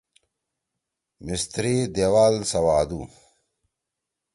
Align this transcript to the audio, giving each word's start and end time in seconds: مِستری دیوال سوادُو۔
مِستری 1.25 1.75
دیوال 1.93 2.35
سوادُو۔ 2.51 3.01